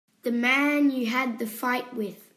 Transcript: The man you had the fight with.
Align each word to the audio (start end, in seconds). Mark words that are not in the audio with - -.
The 0.23 0.31
man 0.31 0.89
you 0.89 1.05
had 1.05 1.37
the 1.37 1.45
fight 1.45 1.93
with. 1.93 2.27